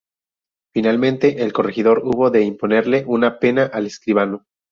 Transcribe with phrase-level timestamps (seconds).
[0.73, 4.47] Finalmente, el corregidor hubo de imponerle una pena al escribano.